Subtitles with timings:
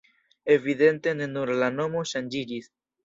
[0.55, 2.73] Evidente ne nur la nomo ŝanĝiĝis.